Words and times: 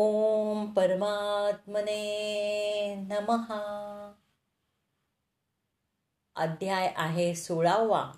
ओम 0.00 0.72
परमात्मने 0.72 2.00
नमः. 2.94 3.44
अध्याय 6.36 6.92
आहे 6.96 7.34
सोळावा. 7.34 8.12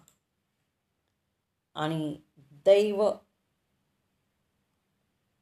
आणि 1.74 2.21
दैव 2.38 3.11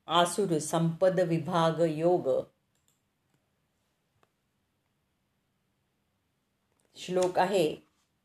आसुर 0.07 0.59
संपद 0.59 1.21
विभाग 1.21 1.81
योग. 1.89 2.29
श्लोक 6.97 7.39
आहे 7.39 7.77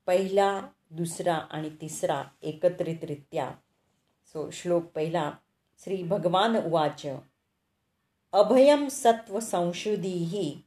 पहिला 0.05 0.68
दुसरा 0.89 1.36
आणि 1.36 1.70
तिसरा 1.70 2.23
एकत्रितरित्या. 2.41 3.52
सो 4.25 4.50
श्लोक 4.50 4.84
पहिला 4.84 5.34
श्री 5.80 6.04
भगवान 6.04 6.55
उवाच 6.55 7.05
अभयं 8.34 8.90
सत्त्वसंशुद्धिः 8.90 10.62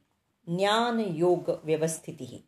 ज्ञानयोगव्यवस्थितिः। 0.55 2.39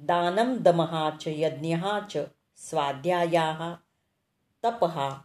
दानं 0.00 0.62
दमः 0.62 1.16
च 1.16 1.28
यज्ञः 1.28 2.06
च 2.06 2.26
स्वाध्यायाः 2.56 3.76
तपः 4.62 5.20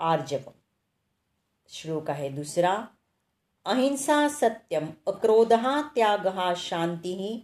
आर्जवम्। 0.00 0.60
श्लोक 1.68 2.10
आहे 2.10 2.30
दुसरा। 2.30 2.88
अहिंसा 3.66 4.28
सत्यम 4.28 4.88
अक्रोधः 5.08 5.82
त्यागः 5.82 6.54
शान्तिः 6.54 7.40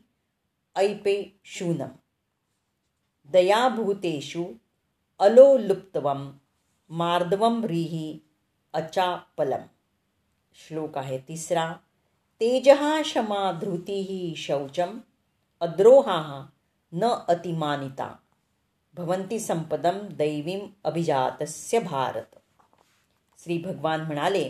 ऐपे 0.81 1.41
शूनम्। 1.45 1.97
दयाभूतेषु 3.27 4.55
अलोलुप्तवं 5.21 6.39
मार्दवम 6.91 7.63
व्रीहि 7.63 8.21
अचापलम्। 8.75 9.76
श्लोक 10.59 10.99
आहे 10.99 11.19
तिसरा 11.19 11.73
तेजहा 12.41 13.03
क्षमा 13.03 13.53
धृतीही 13.53 14.35
शौचम 14.37 14.99
अद्रोहा 15.61 16.47
न 16.93 17.05
अतिमानिता। 17.29 18.15
भवंती 18.95 19.39
संपदम 19.39 19.99
दैवीम 20.17 20.67
अभिजातस्य 20.85 21.79
भारत। 21.79 22.39
श्री 23.39 23.59
भगवान 23.59 24.01
म्हणाले 24.01 24.49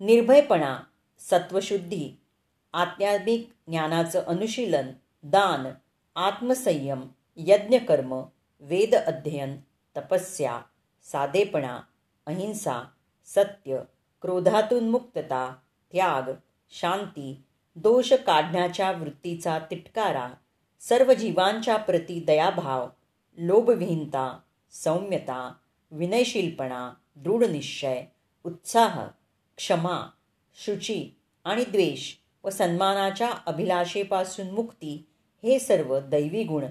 निर्भयपणा 0.00 0.78
सत्वशुद्धी 1.20 2.12
आध्यात्मिक 2.72 3.48
ज्ञानाचं 3.68 4.24
अनुशीलन 4.26 4.90
दान 5.22 5.66
आत्मसंयम 6.16 7.06
यज्ञकर्म 7.36 8.22
वेद 8.60 8.94
अध्ययन 8.94 9.56
तपस्या 9.96 10.60
साधेपणा 11.02 11.80
अहिंसा 12.26 12.82
सत्य 13.26 13.80
क्रोधातून 14.22 14.88
मुक्तता 14.88 15.54
त्याग 15.92 16.30
शांती 16.70 17.44
दोष 17.76 18.12
काढण्याच्या 18.12 18.90
वृत्तीचा 18.92 19.58
तिटकारा 19.58 20.28
सर्व 20.80 21.12
जीवांच्या 21.12 21.76
प्रती 21.76 22.20
दयाभाव 22.20 22.88
लोभविहीनता 23.38 24.38
सौम्यता 24.72 25.52
विनयशीलपणा 25.90 26.92
दृढनिश्चय 27.16 28.02
उत्साह 28.44 29.06
क्षमा 29.56 30.00
शुची 30.54 31.16
आणि 31.44 31.64
द्वेष 31.64 32.12
व 32.44 32.50
सन्मानाच्या 32.50 33.30
अभिलाषेपासून 33.46 34.50
मुक्ती 34.50 35.06
हे 35.42 35.58
सर्व 35.58 35.98
दैवी 36.00 36.44
गुण 36.44 36.64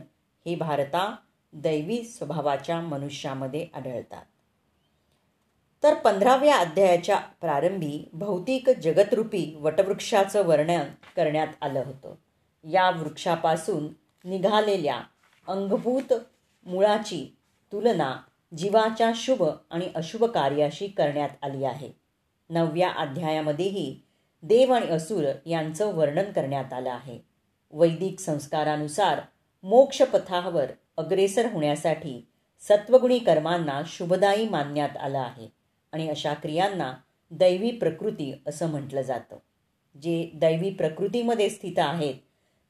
हे 0.45 0.55
भारता 0.55 1.15
दैवी 1.53 2.03
स्वभावाच्या 2.03 2.81
मनुष्यामध्ये 2.81 3.67
आढळतात. 3.73 4.25
तर 5.83 5.93
पंधराव्या 5.93 6.57
अध्यायाच्या 6.57 7.17
प्रारंभी 7.17 8.09
भौतिक 8.13 8.69
जगतरूपी 8.69 9.57
वटवृक्षाचं 9.59 10.45
वर्णन 10.45 10.81
करण्यात 11.15 11.47
आलं 11.61 11.83
होतं. 11.85 12.13
या 12.69 12.89
वृक्षापासून 12.89 13.87
निघालेल्या 14.25 14.99
अंगभूत 15.47 16.13
मुळाची 16.65 17.37
तुलना 17.71 18.15
जीवाच्या 18.57 19.11
शुभ 19.15 19.43
आणि 19.71 19.89
अशुभ 19.95 20.23
कार्याशी 20.23 20.87
करण्यात 20.87 21.29
आली 21.41 21.63
आहे. 21.63 21.91
नवव्या 22.49 22.89
अध्यायामध्येही 22.89 24.01
देव 24.43 24.73
आणि 24.73 24.87
असुर 24.87 25.23
यांचं 25.45 25.95
वर्णन 25.95 26.31
करण्यात 26.31 26.73
आलं 26.73 26.91
आहे. 26.91 27.19
वैदिक 27.71 28.19
संस्कारानुसार 28.19 29.21
मोक्षपथावर 29.63 30.65
अग्रेसर 30.97 31.51
होण्यासाठी 31.51 32.27
सत्वगुणी 32.59 33.19
कर्मांना 33.19 33.81
शुभदायी 33.87 34.49
मानण्यात 34.49 34.97
आलं 34.97 35.19
आहे. 35.19 35.60
आणि 35.91 36.09
अशा 36.09 36.33
क्रियांना 36.33 36.93
दैवी 37.31 37.71
प्रकृती 37.71 38.33
असं 38.47 38.69
म्हटलं 38.69 39.01
जातं. 39.01 39.37
जे 40.03 40.31
दैवी 40.33 40.69
प्रकृतीमध्ये 40.69 41.49
स्थित 41.49 41.79
आहेत 41.79 42.15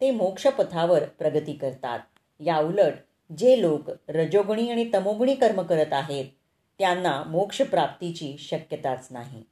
ते 0.01 0.11
मोक्षपथावर 0.11 1.03
प्रगती 1.03 1.53
करतात. 1.53 1.99
याउलट 2.39 2.93
जे 3.37 3.61
लोक 3.61 3.89
रजोगुणी 4.09 4.69
आणि 4.69 4.89
तमोगुणी 4.93 5.35
कर्म 5.35 5.61
करत 5.61 5.93
आहेत 5.93 6.25
त्यांना 6.79 7.23
मोक्षप्राप्तीची 7.23 8.35
शक्यताच 8.39 9.07
नाही. 9.11 9.43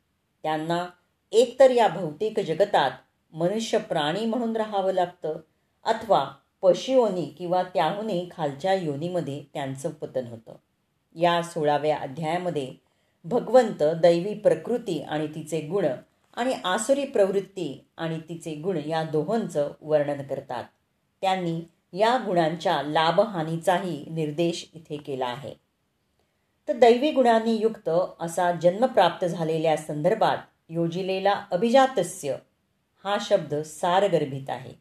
त्यांना 0.44 0.86
एकतर 1.32 1.72
या 1.72 1.88
भौतिक 1.88 2.40
जगतात 2.40 2.92
मनुष्य 3.34 3.78
प्राणी 3.78 4.26
म्हणून 4.26 4.56
राहावं 4.56 4.94
लागतं 4.94 5.40
अथवा 5.86 6.32
पशुयोनी 6.62 7.26
किंवा 7.26 7.64
त्याहूनही 7.64 8.30
खालच्या 8.32 8.74
योनीमध्ये 8.74 9.44
त्यांचं 9.54 9.90
पतन 9.90 10.28
होतं. 10.28 10.56
या 11.16 11.42
सोळाव्या 11.44 11.98
अध्यायामध्ये 11.98 12.74
भगवंत 13.24 13.84
दैवी 13.84 14.34
प्रकृती 14.34 15.02
आणि 15.02 15.28
तिचे 15.28 15.62
गुण 15.62 15.86
आणि 16.34 16.54
आसुरी 16.66 17.06
प्रवृत्ती 17.06 17.86
आणि 17.98 18.20
तिचे 18.30 18.56
गुण 18.56 18.78
या 18.86 19.04
दोहोंचं 19.04 19.72
वर्णन 19.82 20.22
करतात. 20.22 20.64
त्यांनी 21.22 21.62
या 21.94 22.18
गुणांच्या 22.26 22.82
लाभहानीचाही 22.84 24.06
निर्देश 24.10 24.70
इथे 24.74 24.98
केला 24.98 25.26
आहे. 25.26 25.54
तर 26.68 26.74
दैवी 26.78 27.12
गुणांनी 27.12 27.56
युक्त 27.56 27.90
असा 28.20 28.52
जन्म 28.52 28.86
प्राप्त 28.86 29.26
झालेल्या 29.26 29.78
संदर्भात 29.78 30.38
योजिलेला 30.70 31.44
अभिजातस्य 31.52 32.36
हा 33.04 33.18
शब्द 33.22 33.56
सारगर्भित 33.56 34.50
आहे. 34.50 34.74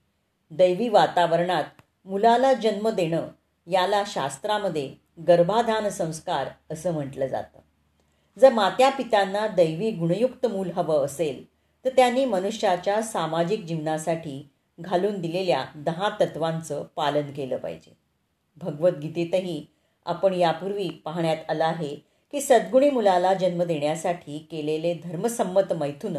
दैवी 0.50 0.88
वातावरणात 0.88 1.64
मुलाला 2.04 2.52
जन्म 2.52 2.88
देणं 2.88 3.28
याला 3.66 4.02
शास्त्रामध्ये 4.06 4.94
गर्भाधान 5.28 5.88
संस्कार 5.88 6.48
असं 6.70 6.92
म्हटलं 6.92 7.26
जातं. 7.26 7.58
जर 8.38 8.52
मात्या 8.52 8.88
पित्यांना 8.90 9.46
दैवी 9.46 9.90
गुणयुक्त 9.90 10.46
मूल 10.46 10.70
हवं 10.70 11.04
असेल 11.04 11.44
तर 11.84 11.90
त्यांनी 11.96 12.24
मनुष्याच्या 12.24 13.00
सामाजिक 13.02 13.64
जीवनासाठी 13.64 14.48
घालून 14.78 15.20
दिलेल्या 15.20 15.64
दहा 15.74 16.08
तत्वांचं 16.20 16.84
पालन 16.96 17.32
केलं 17.32 17.56
पाहिजे. 17.56 17.92
भगवद्गीतेतही 18.56 19.64
आपण 20.06 20.34
यापूर्वी 20.34 20.88
पाहण्यात 21.04 21.50
आलं 21.50 21.64
आहे 21.64 21.94
की 22.32 22.40
सद्गुणी 22.40 22.90
मुलाला 22.90 23.32
जन्म 23.34 23.62
देण्यासाठी 23.62 24.38
केलेले 24.50 24.94
धर्मसंमत 24.94 25.72
मैथुन 25.72 26.16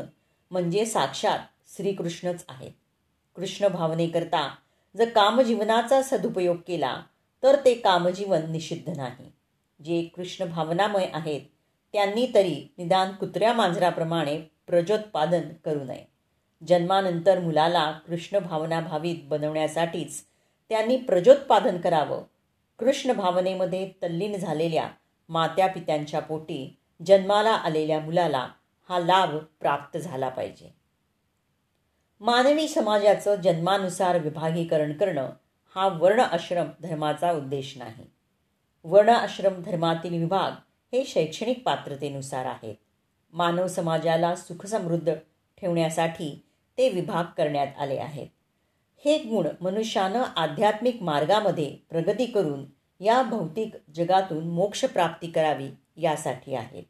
म्हणजे 0.52 0.86
साक्षात 0.86 1.40
श्रीकृष्णच 1.76 2.44
आहेत 2.50 2.72
कृष्ण 3.36 3.68
भावनेकरता 3.68 4.48
जर 4.98 5.10
कामजीवनाचा 5.10 6.02
सदुपयोग 6.02 6.58
केला 6.68 6.96
तर 7.44 7.56
ते 7.66 7.74
कामजीवन 7.74 8.52
निषिद्ध 8.52 8.90
नाही. 8.98 9.32
जे 9.80 10.02
कृष्ण 10.16 10.46
भावनामय 10.46 11.08
आहेत 11.14 11.42
त्यांनी 11.94 12.28
तरी 12.36 12.74
निदान 12.78 13.12
कुत्र्या 13.12 13.54
मांजराप्रमाणे 13.54 14.42
प्रजोत्पादन 14.68 15.42
करू 15.66 15.84
नये. 15.84 16.06
जन्मानंतर 16.68 17.40
मुलाला 17.40 17.92
कृष्ण 17.92 18.40
भावना 18.40 18.80
भावित 18.80 19.16
बनवण्यासाठीच 19.24 20.24
त्यांनी 20.70 20.98
प्रजोत्पादन 20.98 21.78
करावं. 21.78 22.24
कृष्ण 22.80 23.14
भावनेमध्ये 23.14 23.92
तल्लीन 24.04 24.38
झालेल्या 24.38 24.90
मात्या 25.30 25.68
पित्यांच्या 25.68 26.20
पोटी 26.20 26.78
जन्माला 27.06 27.52
आलेल्या 27.52 28.00
मुलाला 28.00 28.48
हा 28.90 29.00
लाभ 29.00 29.36
प्राप्त 29.36 29.98
झाला 29.98 30.30
पाहिजे. 30.30 30.76
मानवी 32.20 32.68
समाजाचं 32.68 33.36
जन्मानुसार 33.36 34.18
विभागीकरण 34.18 34.94
करणं 34.94 35.30
हा 35.76 35.88
वर्ण 35.88 36.20
आश्रम 36.20 36.68
धर्माचा 36.84 37.32
उद्देश 37.32 37.78
नाही. 37.78 38.06
वर्ण 38.84 39.10
आश्रम 39.10 39.62
धर्मातील 39.62 40.20
विभाग 40.20 40.52
हे 40.94 41.04
शैक्षणिक 41.06 41.64
पात्रतेनुसार 41.64 42.46
आहेत 42.46 42.76
मानव 43.34 43.68
समाजाला 43.68 44.36
सुखसमृद्ध 44.36 45.14
ठेवण्यासाठी 45.58 46.44
ते 46.78 46.90
विभाग 46.90 47.24
करण्यात 47.38 47.68
आले 47.78 47.98
आहेत. 47.98 48.28
हे 49.06 49.18
गुण 49.18 49.48
मनुष्यानं 49.62 50.24
आध्यात्मिक 50.36 51.02
मार्गामध्ये 51.02 51.76
प्रगती 51.90 52.26
करून 52.26 52.66
या 53.00 53.22
भौतिक 53.24 53.76
जगातून 53.96 54.48
मोक्षप्राप्ती 54.50 55.28
करावी 55.28 55.70
यासाठी 55.98 56.56
आहेत 56.56 56.84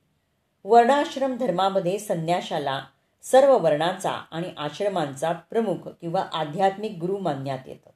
वर्णाश्रम 0.65 1.35
धर्मामध्ये 1.37 1.99
संन्याशाला 1.99 2.81
सर्व 3.23 3.57
वर्णाचा 3.57 4.11
आणि 4.11 4.51
आश्रमांचा 4.57 5.31
प्रमुख 5.31 5.87
किंवा 6.01 6.21
आध्यात्मिक 6.33 6.97
गुरु 6.99 7.17
मानण्यात 7.17 7.67
येतं. 7.67 7.89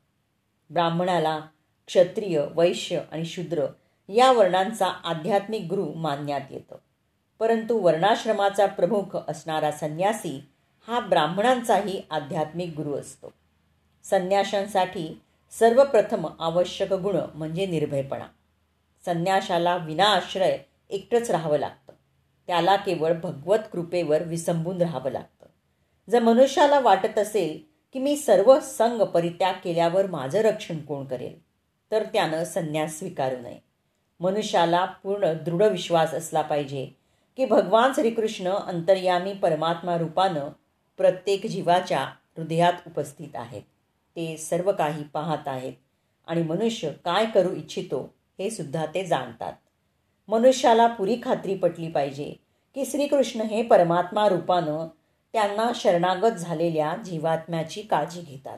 ब्राह्मणाला 0.69 1.39
क्षत्रिय 1.87 2.45
वैश्य 2.55 3.01
आणि 3.11 3.25
शूद्र 3.25 3.65
या 4.09 4.31
वर्णांचा 4.31 4.85
आध्यात्मिक 4.85 5.61
गुरु 5.69 5.93
मानण्यात 5.93 6.41
येतं. 6.49 6.75
परंतु 7.39 7.77
वर्णाश्रमाचा 7.77 8.65
प्रमुख 8.65 9.17
असणारा 9.27 9.71
संन्यासी 9.71 10.49
हा 10.87 10.99
ब्राह्मणांचाही 10.99 12.01
आध्यात्मिक 12.11 12.69
गुरु 12.75 12.93
असतो. 12.93 13.33
संन्याशांसाठी 14.03 15.21
सर्वप्रथम 15.51 16.27
आवश्यक 16.39 16.93
गुण 16.93 17.17
म्हणजे 17.33 17.65
निर्भयपणा. 17.65 18.25
संन्याशाला 19.05 19.75
विनाआश्रय 19.75 20.57
एकटंच 20.89 21.31
राहावं 21.31 21.57
लागतं. 21.57 21.93
त्याला 22.47 22.75
केवळ 22.75 23.13
भगवत 23.13 23.59
कृपेवर 23.71 24.23
विसंबून 24.23 24.81
राहावं 24.81 25.11
लागतं. 25.11 25.45
जर 26.09 26.19
मनुष्याला 26.19 26.79
वाटत 26.79 27.19
असेल 27.19 27.63
की 27.93 27.99
मी 27.99 28.17
सर्व 28.17 28.59
संघ 28.59 29.01
परित्याग 29.01 29.53
केल्यावर 29.63 30.07
माझं 30.07 30.39
रक्षण 30.39 30.79
कोण 30.79 31.05
करेल? 31.05 31.41
तर 31.91 32.03
त्यानं 32.03 32.43
संन्यास 32.43 32.99
स्वीकारू 32.99 33.37
नये. 33.37 33.72
मनुष्याला 34.19 34.85
पूर्ण 34.85 35.33
दृढ 35.45 35.61
विश्वास 35.63 36.13
असला 36.13 36.41
पाहिजे 36.41 36.85
की 37.37 37.45
भगवान 37.45 37.91
श्रीकृष्ण 37.95 38.47
अंतर्यामी 38.47 39.33
परमात्मा 39.33 39.97
रूपानं 39.97 40.49
प्रत्येक 40.97 41.45
जीवाच्या 41.45 41.99
हृदयात 42.37 42.73
उपस्थित 42.87 43.35
आहेत. 43.35 43.61
ते 44.15 44.37
सर्व 44.37 44.71
काही 44.71 45.03
पाहत 45.03 45.47
आहेत 45.47 45.73
आणि 46.27 46.43
मनुष्य 46.43 46.91
काय 47.05 47.25
करू 47.25 47.55
इच्छितो 47.55 48.13
हे 48.39 48.49
सुद्धा 48.49 48.85
ते 48.85 49.05
जाणतात. 49.05 49.53
मनुष्याला 50.27 50.87
पुरी 50.87 51.17
खात्री 51.23 51.55
पटली 51.55 51.87
पाहिजे 51.87 52.33
की 52.75 52.85
श्रीकृष्ण 52.85 53.41
हे 53.41 53.63
परमात्मा 53.63 54.29
रूपानं 54.29 54.87
त्यांना 55.33 55.71
शरणागत 55.75 56.35
झालेल्या 56.35 56.95
जीवात्म्याची 57.05 57.81
काळजी 57.81 58.21
घेतात. 58.21 58.57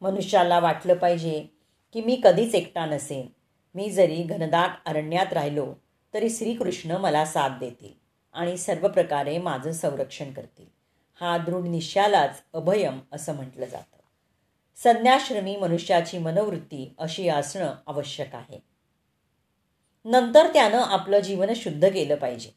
मनुष्याला 0.00 0.58
वाटलं 0.58 0.94
पाहिजे 0.94 1.44
की 1.92 2.02
मी 2.02 2.20
कधीच 2.24 2.54
एकटा 2.54 2.86
नसेन. 2.86 3.26
मी 3.74 3.90
जरी 3.90 4.22
घनदाट 4.22 4.70
अरण्यात 4.86 5.32
राहिलो 5.32 5.74
तरी 6.14 6.30
श्रीकृष्ण 6.30 6.90
मला 6.90 7.24
साथ 7.24 7.50
देतील 7.60 7.92
आणि 8.32 8.56
सर्व 8.56 8.88
प्रकारे 8.88 9.38
माझं 9.38 9.72
संरक्षण 9.72 10.32
करतील. 10.32 10.66
हा 11.20 11.38
दृढ 11.38 11.66
निश्चयालाच 11.66 12.42
अभयम 12.54 13.00
असं 13.12 13.34
म्हटलं 13.34 13.66
जातं. 13.66 13.96
संन्याश्रमी 14.76 15.56
मनुष्याची 15.56 16.18
मनोवृत्ती 16.18 16.94
अशी 16.98 17.28
असणं 17.28 17.74
आवश्यक 17.86 18.34
आहे. 18.34 18.58
नंतर 20.04 20.52
त्यानं 20.52 20.78
आपलं 20.78 21.18
जीवन 21.18 21.52
शुद्ध 21.56 21.88
केलं 21.88 22.14
पाहिजे. 22.14 22.50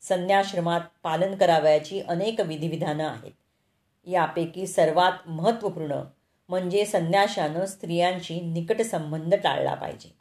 संन्याश्रमात 0.00 0.80
पालन 1.02 1.34
करावयाची 1.34 2.00
अनेक 2.00 2.40
विधिविधानं 2.40 3.08
आहेत. 3.08 3.32
यापैकी 4.06 4.66
सर्वात 4.66 5.12
महत्त्वपूर्ण 5.26 6.00
म्हणजे 6.48 6.84
संन्याशानं 6.84 7.66
स्त्रियांशी 7.66 8.40
निकट 8.40 8.82
संबंध 8.82 9.34
टाळला 9.34 9.74
पाहिजे. 9.74 10.17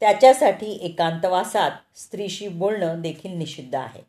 त्याच्यासाठी 0.00 0.72
एकांतवासात 0.72 1.70
स्त्रीशी 1.96 2.48
बोलणं 2.48 3.00
देखील 3.00 3.36
निषिद्ध 3.36 3.74
आहे. 3.74 4.00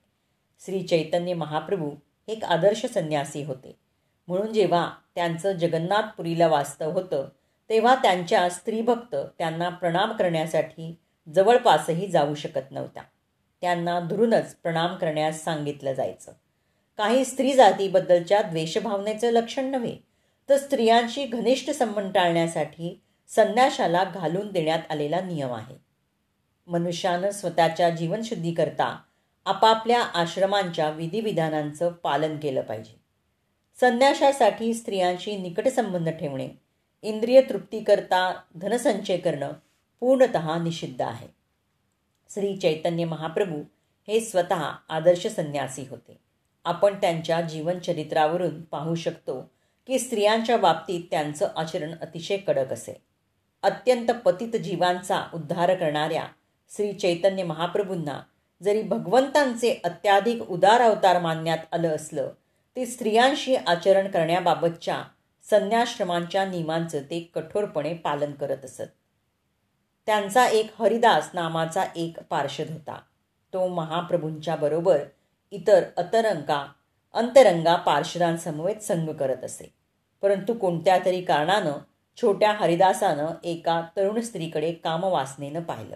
श्री 0.65 0.83
चैतन्य 0.83 1.33
महाप्रभू 1.33 1.91
एक 2.27 2.43
आदर्श 2.43 2.85
संन्यासी 2.85 3.43
होते. 3.43 3.75
म्हणून 4.27 4.53
जेव्हा 4.53 4.91
त्यांचं 5.15 5.51
जगन्नाथपुरीला 5.51 6.47
वास्तव 6.47 6.91
होतं 6.91 7.29
तेव्हा 7.69 7.95
त्यांच्या 7.95 8.49
स्त्रीभक्त 8.49 9.15
त्यांना 9.37 9.69
प्रणाम 9.69 10.11
करण्यासाठी 10.11 10.95
जवळपासही 11.35 12.07
जाऊ 12.07 12.35
शकत 12.35 12.71
नव्हत्या. 12.71 13.03
त्यांना 13.61 13.99
धरूनच 13.99 14.55
प्रणाम 14.55 14.95
करण्यास 14.95 15.43
सांगितलं 15.43 15.93
जायचं. 15.93 16.31
काही 16.97 17.25
स्त्री 17.25 17.53
जातीबद्दलच्या 17.53 18.41
द्वेषभावनेचं 18.41 19.31
लक्षण 19.31 19.65
नव्हे 19.65 19.95
तर 20.49 20.57
स्त्रियांशी 20.57 21.25
घनिष्ठ 21.25 21.69
संबंध 21.69 22.13
टाळण्यासाठी 22.13 23.01
संन्याशाला 23.27 24.03
घालून 24.03 24.51
देण्यात 24.51 24.79
आलेला 24.89 25.19
नियम 25.21 25.53
आहे. 25.53 25.75
मनुष्यानं 26.67 27.31
स्वतःच्या 27.31 27.89
जीवनशुद्धीकरता 27.89 28.99
आपापल्या 29.45 30.01
आश्रमांच्या 30.01 30.89
विधिविधानांचं 30.89 31.91
पालन 31.91 32.37
केलं 32.37 32.61
पाहिजे. 32.61 32.99
संन्याशासाठी 33.79 34.73
स्त्रियांशी 34.73 35.37
निकट 35.37 35.67
संबंध 35.67 36.09
ठेवणे 36.09 36.49
इंद्रिय 37.01 37.41
तृप्तीकरता 37.41 38.41
धनसंचय 38.55 39.17
करणं 39.17 39.51
पूर्णत 39.99 40.63
निषिद्ध 40.63 41.01
आहे. 41.01 41.27
श्री 42.29 42.57
चैतन्य 42.57 43.05
महाप्रभू 43.05 43.63
हे 44.07 44.19
स्वतः 44.19 44.71
आदर्श 44.89 45.27
संन्यासी 45.27 45.85
होते. 45.89 46.19
आपण 46.65 46.93
त्यांच्या 47.01 47.41
जीवनचरित्रावरून 47.41 48.61
पाहू 48.61 48.95
शकतो 48.95 49.51
की 49.87 49.99
स्त्रियांच्या 49.99 50.57
बाबतीत 50.57 51.03
त्यांचं 51.11 51.47
आचरण 51.55 51.95
अतिशय 52.01 52.37
कडक 52.37 52.73
असे. 52.73 53.14
अत्यंत 53.65 54.11
पतित 54.11 54.59
जीवांचा 54.59 55.23
उद्धार 55.33 55.75
करणाऱ्या 55.75 56.23
श्री 56.75 56.93
चैतन्य 56.93 57.43
महाप्रभूंना 57.43 58.21
जरी 58.63 58.81
भगवंतांचे 58.81 59.81
अत्याधिक 59.83 60.41
उदार 60.41 60.81
अवतार 60.81 61.21
मानण्यात 61.21 61.57
आलं 61.71 61.95
असलं 61.95 62.29
ते 62.75 62.85
स्त्रियांशी 62.85 63.55
आचरण 63.55 64.07
करण्याबाबतच्या 64.07 65.03
संन्याश्रमांच्या 65.49 66.45
नियमांचं 66.45 66.99
ते 66.99 67.31
कठोरपणे 67.35 67.93
पालन 67.93 68.31
करत 68.31 68.65
असत. 68.65 68.81
त्यांचा 70.05 70.47
एक 70.47 70.81
हरिदास 70.81 71.29
नामाचा 71.33 71.83
एक 71.95 72.19
पार्षद 72.29 72.69
होता. 72.69 72.99
तो 73.53 73.67
महाप्रभूंच्या 73.67 74.55
बरोबर 74.55 74.99
इतर 75.51 75.83
अतरंगा 75.97 76.71
अंतरंगा 77.13 77.75
पार्षदांसमवेत 77.75 78.75
संघ 78.75 79.09
करत 79.09 79.43
असे. 79.43 79.73
परंतु 80.21 80.53
कोणत्या 80.53 80.99
तरी 81.05 81.21
कारणानं 81.21 81.71
छोट्या 82.17 82.51
हरिदासानं 82.51 83.33
एका 83.43 83.81
तरुण 83.97 84.19
स्त्रीकडे 84.21 84.71
कामवासनेनं 84.83 85.63
पाहिलं. 85.63 85.95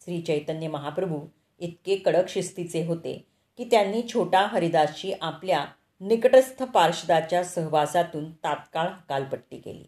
श्री 0.00 0.20
चैतन्य 0.20 0.68
महाप्रभू 0.68 1.20
इतके 1.60 1.96
कडक 1.96 2.28
शिस्तीचे 2.28 2.84
होते 2.86 3.12
की 3.58 3.64
त्यांनी 3.64 4.02
छोटा 4.08 4.40
हरिदासची 4.46 5.12
आपल्या 5.12 5.64
निकटस्थ 6.00 6.62
पार्षदाच्या 6.64 7.42
सहवासातून 7.44 8.30
तात्काळ 8.44 8.88
हकालपट्टी 8.88 9.58
केली. 9.58 9.84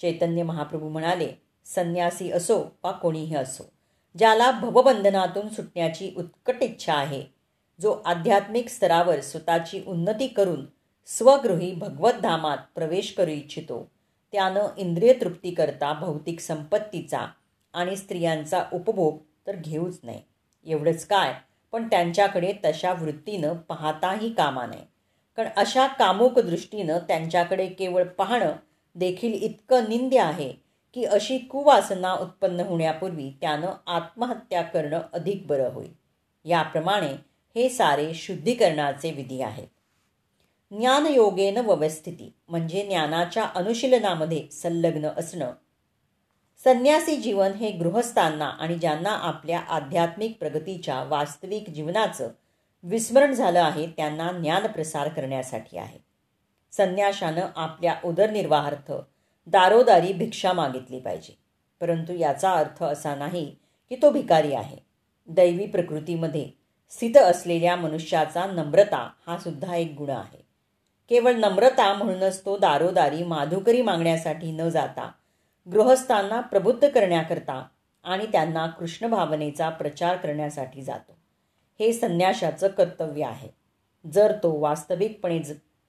चैतन्य 0.00 0.42
महाप्रभू 0.42 0.88
म्हणाले 0.88 1.28
संन्यासी 1.66 2.30
असो 2.30 2.58
वा 2.84 2.92
कोणीही 2.92 3.34
असो 3.36 3.64
ज्याला 4.16 4.50
भवबंधनातून 4.50 5.48
सुटण्याची 5.48 6.12
उत्कट 6.16 6.62
इच्छा 6.62 6.94
आहे 6.94 7.22
जो 7.80 7.92
आध्यात्मिक 8.04 8.68
स्तरावर 8.68 9.20
स्वतःची 9.20 9.82
उन्नती 9.86 10.26
करून 10.28 10.64
स्वगृही 11.08 11.72
भगवतधामात 11.74 12.58
प्रवेश 12.74 13.12
करू 13.14 13.30
इच्छितो 13.30 13.86
त्यानं 14.32 14.66
इंद्रिय 14.76 15.12
तृप्तीकरता 15.12 15.92
भौतिक 15.92 16.40
संपत्तीचा 16.40 17.26
आणि 17.72 17.96
स्त्रियांचा 17.96 18.64
उपभोग 18.72 19.18
तर 19.46 19.56
घेऊच 19.56 20.00
नाही 20.02 20.22
एवढंच 20.66 21.06
काय 21.06 21.34
पण 21.72 21.88
त्यांच्याकडे 21.90 22.52
तशा 22.64 22.92
वृत्तीनं 22.92 23.52
पाहताही 23.54 24.32
कामा 24.32 24.66
नये. 24.66 24.84
कारण 25.36 25.48
अशा 25.56 25.86
कामुक 25.86 26.38
दृष्टीनं 26.38 26.98
त्यांच्याकडे 26.98 27.66
केवळ 27.66 28.04
पाहणं 28.04 28.52
देखील 28.94 29.42
इतकं 29.42 29.84
निंद्य 29.88 30.18
आहे 30.18 30.52
की 30.94 31.04
अशी 31.04 31.38
कुवासना 31.38 32.12
उत्पन्न 32.14 32.60
होण्यापूर्वी 32.60 33.30
त्यानं 33.40 33.72
आत्महत्या 33.86 34.62
करणं 34.62 35.00
अधिक 35.12 35.46
बरं 35.46 35.72
होईल. 35.72 35.92
याप्रमाणे 36.44 37.12
हे 37.56 37.68
सारे 37.68 38.14
शुद्धीकरणाचे 38.14 39.10
विधी 39.10 39.40
आहेत. 39.42 39.68
ज्ञानयोगेन 40.78 41.56
व्यवस्थिती 41.56 42.34
म्हणजे 42.48 42.86
ज्ञानाच्या 42.86 43.44
अनुशीलनामध्ये 43.44 44.48
संलग्न 44.52 45.08
असणं. 45.16 45.52
संन्यासी 46.64 47.16
जीवन 47.16 47.52
हे 47.52 47.70
गृहस्थांना 47.70 48.46
आणि 48.46 48.74
ज्यांना 48.74 49.10
आपल्या 49.10 49.60
आध्यात्मिक 49.60 50.38
प्रगतीच्या 50.38 51.04
वास्तविक 51.04 51.70
जीवनाचं 51.70 52.28
विस्मरण 52.82 53.32
झालं 53.32 53.60
आहे 53.60 53.86
त्यांना 53.86 54.32
ज्ञानप्रसार 54.32 55.08
करण्यासाठी 55.08 55.78
आहे. 55.78 55.98
संन्याशानं 56.72 57.46
आपल्या 57.56 57.94
उदरनिर्वाहार्थ 58.04 58.92
दारोदारी 59.46 60.12
भिक्षा 60.12 60.52
मागितली 60.52 61.00
पाहिजे. 61.00 61.38
परंतु 61.80 62.14
याचा 62.14 62.52
अर्थ 62.52 62.82
असा 62.82 63.14
नाही 63.14 63.56
की 63.88 63.96
तो 64.02 64.10
भिकारी 64.10 64.52
आहे. 64.52 64.76
दैवी 65.28 65.66
प्रकृतीमध्ये 65.66 66.48
स्थित 66.90 67.16
असलेल्या 67.16 67.76
मनुष्याचा 67.76 68.46
नम्रता 68.46 69.10
हा 69.26 69.38
सुद्धा 69.38 69.76
एक 69.76 69.94
गुण 69.98 70.10
आहे. 70.10 70.41
केवळ 71.12 71.32
नम्रता 71.32 71.94
म्हणूनच 71.94 72.44
तो 72.44 72.58
दारोदारी 72.58 73.22
माधुकरी 73.22 73.82
मागण्यासाठी 73.82 74.52
न 74.52 74.68
जाता 74.68 75.12
गृहस्थांना 75.72 76.40
प्रबुद्ध 76.40 76.88
करण्याकरता 76.88 77.66
आणि 78.04 78.26
त्यांना 78.26 78.66
कृष्ण 78.66 79.06
भावनेचा 79.06 79.68
प्रचार 79.68 80.16
करण्यासाठी 80.16 80.82
जातो. 80.82 81.18
हे 81.80 81.92
संन्याशाचं 81.92 82.68
कर्तव्य 82.68 83.24
आहे. 83.24 83.48
जर 84.12 84.32
तो 84.32 84.60
वास्तविकपणे 84.60 85.38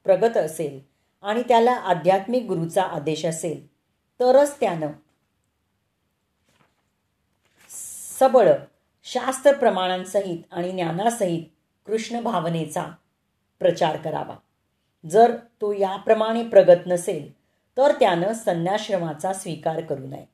प्रगत 0.04 0.38
असेल 0.38 0.82
आणि 1.22 1.42
त्याला 1.42 1.72
आध्यात्मिक 1.72 2.44
गुरुचा 2.44 2.84
आदेश 2.84 3.26
असेल 3.26 3.68
तरच 4.20 4.60
त्यानं 4.60 4.88
सबळ 8.20 8.52
शास्त्र 9.04 9.52
प्रमाणांसहित 9.52 10.40
आणि 10.52 10.72
ज्ञानासहित 10.72 11.44
कृष्ण 11.86 12.22
भावनेचा 12.22 12.86
प्रचार 13.60 13.98
करावा. 13.98 14.36
जर 15.10 15.36
तो 15.62 15.74
याप्रमाणे 15.74 16.44
प्रगत 16.44 16.88
नसेल 16.88 17.32
तर 17.78 17.92
त्यानं 17.92 18.34
संन्याश्रमाचा 18.34 19.34
स्वीकार 19.34 19.82
करू 19.82 20.08
नये. 20.08 20.26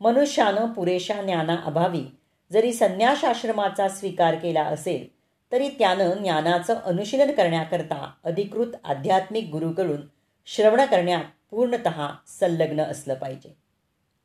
मनुष्यानं 0.00 0.72
पुरेशा 0.72 1.22
ज्ञानाअभावी 1.22 2.04
जरी 2.52 2.72
संन्यासाश्रमाचा 2.72 3.88
स्वीकार 3.88 4.34
केला 4.34 4.62
असेल 4.62 5.06
तरी 5.52 5.68
त्यानं 5.68 6.10
ज्ञानाचं 6.10 6.74
अनुशीलन 6.74 7.30
करण्याकरता 7.30 8.12
अधिकृत 8.24 8.72
आध्यात्मिक 8.84 9.44
गुरुकडून 9.52 10.00
श्रवण 10.46 10.84
करण्यात 10.84 11.24
पूर्णत 11.50 11.88
संलग्न 12.28 12.80
असलं 12.80 13.14
पाहिजे. 13.14 13.56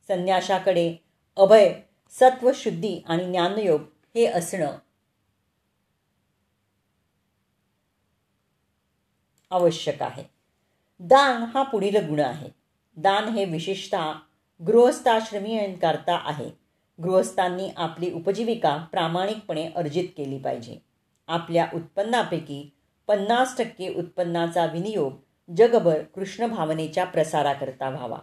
संन्याशाकडे 0.08 0.94
अभय 1.36 1.74
सत्वशुद्धी 2.10 3.02
आणि 3.06 3.24
ज्ञानयोग 3.24 3.80
हे 4.14 4.26
असणं 4.26 4.70
आवश्यक 9.54 10.02
आहे. 10.02 10.24
दान 11.00 11.42
हा 11.42 11.62
पुढील 11.62 12.08
गुण 12.08 12.20
आहे. 12.20 12.48
दान 12.96 13.24
हे 13.24 13.44
विशेषतः 13.44 14.12
गृहस्थाश्रमीयांकरता 14.66 16.20
आहे. 16.24 16.50
गृहस्थांनी 17.02 17.70
आपली 17.76 18.12
उपजीविका 18.12 18.76
प्रामाणिकपणे 18.76 19.70
अर्जित 19.76 20.08
केली 20.16 20.38
पाहिजे. 20.38 20.78
आपल्या 21.28 21.66
उत्पन्नापैकी 21.74 22.72
पन्नास 23.08 23.58
टक्के 23.58 23.94
उत्पन्नाचा 23.94 24.66
विनियोग 24.66 25.12
जगभर 25.56 26.02
कृष्ण 26.02 26.46
भावनेच्या 26.46 27.04
प्रसाराकरता 27.04 27.90
व्हावा. 27.90 28.18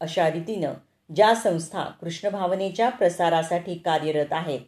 अशा 0.00 0.30
रीतीनं 0.30 0.72
ज्या 1.14 1.34
संस्था 1.34 1.84
कृष्ण 1.84 2.28
भावनेच्या 2.28 2.88
प्रसारासाठी 2.88 3.74
कार्यरत 3.74 4.32
आहेत 4.32 4.60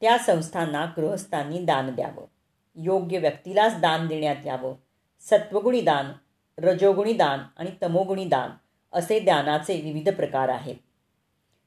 त्या 0.00 0.18
संस्थांना 0.18 0.86
गृहस्थांनी 0.96 1.58
दान 1.58 1.94
द्यावं. 1.94 2.24
योग्य 2.76 3.18
व्यक्तीलाच 3.18 3.80
दान 3.80 4.06
देण्यात 4.06 4.36
यावं. 4.46 4.74
सत्वगुणी 5.20 5.80
दान 5.80 6.12
रजोगुणी 6.58 7.12
दान 7.12 7.40
आणि 7.56 7.70
तमोगुणी 7.82 8.24
दान 8.24 8.50
असे 8.92 9.20
दानाचे 9.20 9.80
विविध 9.80 10.08
प्रकार 10.08 10.48
आहेत. 10.48 10.76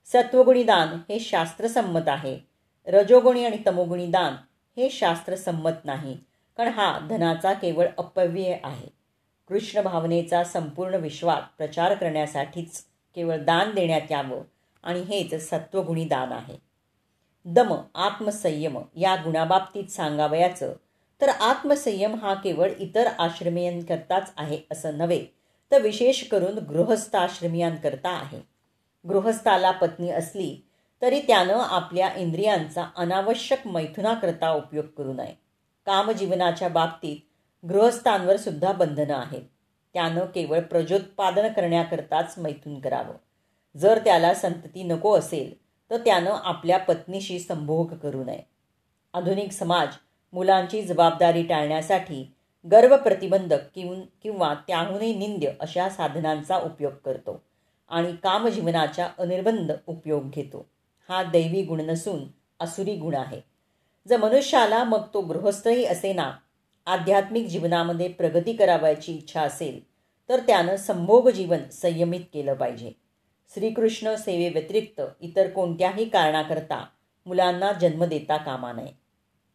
सत्वगुणी 0.05 0.63
दान 0.63 0.87
हे 1.09 1.19
शास्त्रसंमत 1.19 2.07
आहे. 2.07 2.39
रजोगुणी 2.87 3.45
आणि 3.45 3.57
तमोगुणी 3.65 4.07
दान 4.07 4.35
हे 4.77 4.89
शास्त्रसंमत 4.89 5.85
नाही 5.85 6.17
कारण 6.57 6.71
हा 6.71 6.99
धनाचा 7.09 7.53
केवळ 7.53 7.85
अपव्यय 7.97 8.57
आहे. 8.63 8.87
कृष्ण 9.47 9.81
भावनेचा 9.81 10.43
संपूर्ण 10.43 10.95
विश्वात 10.95 11.41
प्रचार 11.57 11.93
करण्यासाठीच 11.93 12.83
केवळ 13.15 13.37
दान 13.37 13.73
देण्यात 13.75 14.11
यावं 14.11 14.41
आणि 14.83 14.99
हेच 15.01 15.49
सत्वगुणी 15.49 16.05
दान 16.05 16.31
आहे. 16.31 16.57
दम 17.45 17.73
आत्मसंयम 17.95 18.77
या 18.95 19.15
गुणाबाबतीत 19.15 19.87
सांगावयाचं 19.87 20.73
तर 21.23 21.29
आत्मसंयम 21.29 22.15
हा 22.15 22.33
केवळ 22.33 22.69
इतर 22.79 23.07
आश्रमियांकरताच 23.19 24.31
आहे 24.37 24.59
असं 24.71 24.97
नव्हे 24.97 25.25
तर 25.71 25.81
विशेष 25.81 26.23
करून 26.23 26.57
गृहस्थाश्रमियांकरता 26.57 28.09
आहे. 28.09 28.39
गृहस्थाला 29.07 29.71
पत्नी 29.71 30.09
असली 30.09 30.57
तरी 31.01 31.19
त्यानं 31.19 31.53
आपल्या 31.53 32.13
इंद्रियांचा 32.15 32.85
अनावश्यक 32.97 33.67
मैथुनाकरता 33.67 34.51
उपयोग 34.51 34.85
करू 34.85 35.13
नये. 35.13 35.33
कामजीवनाच्या 35.85 36.67
बाबतीत 36.67 37.17
गृहस्थांवर 37.67 38.37
सुद्धा 38.37 38.71
बंधनं 38.71 39.15
आहेत. 39.15 39.41
त्यानं 39.93 40.25
केवळ 40.25 40.59
प्रजोत्पादन 40.59 41.47
करण्याकरताच 41.47 42.35
मैथून 42.37 42.79
करावं. 42.79 43.15
जर 43.77 43.97
त्याला 43.97 44.33
संतती 44.33 44.83
नको 44.83 45.17
असेल 45.17 45.57
तर 45.89 45.97
त्यानं 45.97 46.31
आपल्या 46.31 46.77
पत्नीशी 46.77 47.39
संभोग 47.39 47.93
करू 47.93 48.23
नये. 48.23 48.41
आधुनिक 49.13 49.51
समाज 49.51 49.87
मुलांची 50.33 50.81
जबाबदारी 50.81 51.43
टाळण्यासाठी 51.43 52.23
गर्व 52.65 52.95
प्रतिबंधक 52.97 53.61
किंवा 53.75 54.53
त्याहूनही 54.67 55.13
निंद्य 55.15 55.51
अशा 55.59 55.89
साधनांचा 55.89 56.57
उपयोग 56.57 56.93
करतो 57.05 57.41
आणि 57.89 58.15
कामजीवनाच्या 58.23 59.09
अनिर्बंध 59.19 59.71
उपयोग 59.87 60.29
घेतो. 60.29 60.65
हा 61.09 61.23
दैवी 61.23 61.61
गुण 61.63 61.81
नसून 61.81 62.23
असुरी 62.59 62.95
गुण 62.95 63.15
आहे. 63.15 63.39
जर 64.07 64.17
मनुष्याला 64.17 64.83
मग 64.83 65.01
तो 65.13 65.21
गृहस्थही 65.21 65.85
असेना 65.85 66.31
आध्यात्मिक 66.85 67.47
जीवनामध्ये 67.47 68.07
प्रगती 68.07 68.53
करावायची 68.53 69.13
इच्छा 69.13 69.41
असेल 69.41 69.79
तर 70.29 70.39
त्यानं 70.39 70.75
संभोग 70.75 71.29
जीवन 71.29 71.69
संयमित 71.71 72.21
केलं 72.33 72.53
पाहिजे. 72.53 72.91
श्रीकृष्ण 73.51 74.15
सेवेव्यतिरिक्त 74.15 75.01
इतर 75.21 75.49
कोणत्याही 75.49 76.05
कारणाकरता 76.09 76.85
मुलांना 77.25 77.71
जन्म 77.71 78.03
देता 78.03 78.37
कामा 78.37 78.71
नये. 78.73 79.02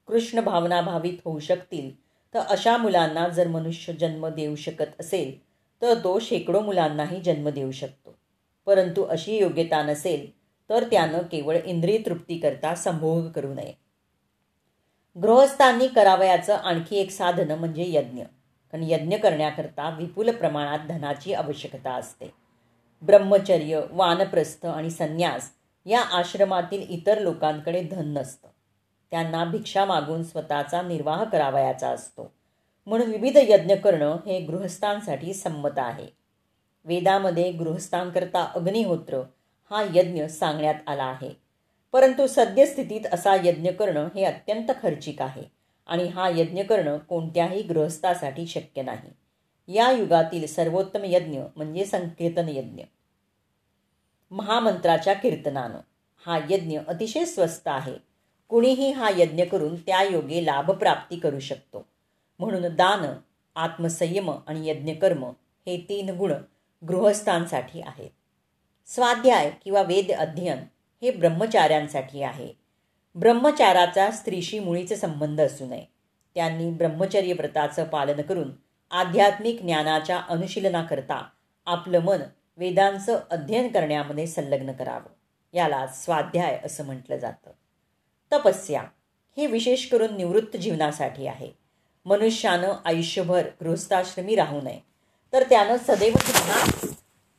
कृष्ण 0.08 0.40
भावना 0.40 0.80
भावित 0.80 1.12
होऊ 1.24 1.38
शकतील. 1.38 2.08
तर 2.34 2.38
अशा 2.38 2.76
मुलांना 2.76 3.28
जर 3.28 3.48
मनुष्य 3.48 3.92
जन्म 3.92 4.26
देऊ 4.26 4.56
शकत 4.56 5.00
असेल 5.00 5.42
तर 5.82 5.94
तो 6.04 6.18
शेकडो 6.18 6.60
मुलांनाही 6.60 7.20
जन्म 7.20 7.48
देऊ 7.48 7.70
शकतो. 7.70 8.18
परंतु 8.66 9.02
अशी 9.02 9.36
योग्यता 9.36 9.82
नसेल 9.82 10.30
तर 10.68 10.84
त्यानं 10.84 11.18
केवळ 11.18 11.56
इंद्रिय 11.64 11.98
तृप्तीकरता 11.98 12.74
संभोग 12.74 13.30
करू 13.30 13.54
नये. 13.54 13.72
गृहस्थांनी 15.22 15.88
करावयाचं 15.88 16.54
आणखी 16.54 16.96
एक 16.96 17.10
साधन 17.10 17.50
म्हणजे 17.50 17.84
यज्ञ. 17.88 18.22
कारण 18.72 18.84
यज्ञ 18.88 19.16
करण्याकरता 19.16 19.96
विपुल 19.98 20.30
प्रमाणात 20.30 20.78
धनाची 20.88 21.34
आवश्यकता 21.34 21.92
असते. 21.92 22.34
ब्रह्मचर्य 23.02 23.80
वानप्रस्थ 23.90 24.66
आणि 24.66 24.90
संन्यास 24.90 25.50
या 25.86 26.00
आश्रमातील 26.00 26.86
इतर 26.88 27.18
लोकांकडे 27.18 27.82
धन 27.82 28.08
नसतं. 28.08 28.48
त्यांना 29.10 29.44
भिक्षा 29.44 29.84
मागून 29.84 30.24
स्वतःचा 30.24 30.82
निर्वाह 30.82 31.24
करावयाचा 31.24 31.88
असतो. 31.88 32.32
म्हणून 32.86 33.10
विविध 33.10 33.38
यज्ञ 33.42 33.74
करणं 33.74 34.16
हे 34.26 34.40
गृहस्थांसाठी 34.40 35.34
संमत 35.34 35.70
आहे. 35.76 36.06
वेदामध्ये 36.84 37.52
गृहस्थांकरता 37.52 38.52
अग्निहोत्र 38.54 39.22
हा 39.70 39.86
यज्ञ 39.94 40.26
सांगण्यात 40.26 40.74
आला 40.86 41.04
आहे. 41.04 41.30
परंतु 41.92 42.26
सद्यस्थितीत 42.26 43.00
असा 43.12 43.34
यज्ञ 43.34 43.70
करणं 43.70 44.08
हे 44.14 44.24
अत्यंत 44.24 44.70
खर्चिक 44.82 45.22
आहे 45.22 45.42
आणि 45.86 46.04
हा 46.04 46.28
यज्ञ 46.28 46.62
करणं 46.62 46.98
कोणत्याही 46.98 47.62
गृहस्थासाठी 47.62 48.46
शक्य 48.46 48.82
नाही. 48.82 49.10
या 49.74 49.90
युगातील 49.90 50.46
सर्वोत्तम 50.46 51.00
यज्ञ 51.04 51.40
म्हणजे 51.56 51.84
संकीर्तन 51.84 52.48
यज्ञ. 52.48 52.82
महामंत्राच्या 54.30 55.14
कीर्तनानं 55.14 55.78
हा 56.26 56.38
यज्ञ 56.50 56.78
अतिशय 56.88 57.24
स्वस्त 57.24 57.68
आहे. 57.68 58.07
कुणीही 58.48 58.92
हा 58.92 59.10
यज्ञ 59.16 59.44
करून 59.44 59.76
त्या 59.76 60.02
योगे 60.02 60.46
लाभप्राप्ती 60.46 61.16
करू 61.16 61.38
शकतो. 61.38 61.86
म्हणून 62.38 62.76
दान 62.76 63.18
आत्मसंयम 63.54 64.30
आणि 64.46 64.68
यज्ञकर्म 64.68 65.24
हे 65.66 65.86
तीन 65.88 66.10
गुण 66.10 66.32
गृहस्थांसाठी 66.88 67.80
आहेत. 67.80 68.10
स्वाध्याय 68.86 69.52
किंवा 69.64 69.82
वेद 69.82 70.10
अध्ययन 70.10 70.58
हे 71.02 71.10
ब्रह्मचार्यांसाठी 71.10 72.22
आहे. 72.22 72.52
ब्रह्मचाराचा 73.14 74.10
स्त्रीशी 74.10 74.58
मुळीच 74.58 75.00
संबंध 75.00 75.40
असू 75.40 75.66
नये. 75.66 75.84
त्यांनी 76.34 76.70
ब्रह्मचर्य 76.70 77.32
व्रताचं 77.32 77.84
पालन 77.84 78.22
करून 78.22 78.52
आध्यात्मिक 78.90 79.62
ज्ञानाच्या 79.62 80.20
अनुशीलनाकरता 80.28 81.28
आपलं 81.66 81.98
मन 81.98 82.18
वेदांचं 82.56 83.20
अध्ययन 83.30 83.68
करण्यामध्ये 83.68 84.26
संलग्न 84.26 84.72
करावं. 84.72 85.10
याला 85.52 85.86
स्वाध्याय 85.86 86.60
असं 86.64 86.84
म्हटलं 86.84 87.16
जातं. 87.16 87.50
तपस्या 88.32 88.82
हे 89.36 89.46
विशेष 89.46 89.88
करून 89.88 90.16
निवृत्त 90.16 90.56
जीवनासाठी 90.56 91.26
आहे. 91.26 91.50
मनुष्यानं 92.06 92.72
आयुष्यभर 92.84 93.42
गृहस्थाश्रमी 93.60 94.34
राहू 94.34 94.60
नये. 94.60 94.78
तर 95.32 95.42
त्यानं 95.42 95.76
सदैव 95.76 96.12
ध्यानात 96.14 96.86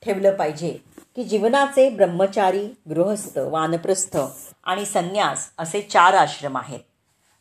ठेवलं 0.02 0.36
पाहिजे 0.36 0.78
की 1.16 1.24
जीवनाचे 1.24 1.90
ब्रह्मचारी 1.90 2.68
गृहस्थ 2.90 3.38
वानप्रस्थ 3.38 4.18
आणि 4.64 4.86
संन्यास 4.86 5.50
असे 5.58 5.82
चार 5.82 6.14
आश्रम 6.14 6.58
आहेत. 6.58 6.80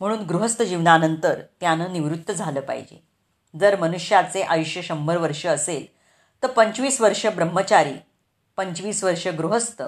म्हणून 0.01 0.19
गृहस्थ 0.19 0.63
जीवनानंतर 0.63 1.41
त्यानं 1.61 1.93
निवृत्त 1.93 2.33
झालं 2.33 2.61
पाहिजे. 2.61 3.09
जर 3.61 3.81
मनुष्याचे 3.81 4.43
आयुष्य 4.43 4.83
शंभर 4.83 5.17
वर्ष 5.17 5.47
असेल 5.47 5.87
तर 6.43 6.49
पंचवीस 6.49 7.01
वर्ष 7.01 7.27
ब्रह्मचारी 7.27 7.93
पंचवीस 8.57 9.05
वर्ष 9.05 9.29
गृहस्थ 9.29 9.83